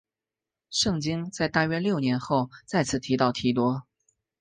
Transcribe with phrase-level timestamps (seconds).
[0.71, 3.83] 圣经在大约六年后再次提到提多。